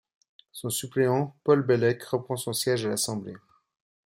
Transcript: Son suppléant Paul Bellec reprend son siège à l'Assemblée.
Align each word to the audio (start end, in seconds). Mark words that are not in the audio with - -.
Son 0.51 0.71
suppléant 0.71 1.35
Paul 1.43 1.61
Bellec 1.61 2.01
reprend 2.05 2.35
son 2.35 2.53
siège 2.53 2.87
à 2.87 2.89
l'Assemblée. 2.89 3.35